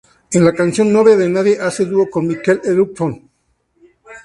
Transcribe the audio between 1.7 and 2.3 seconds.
dúo con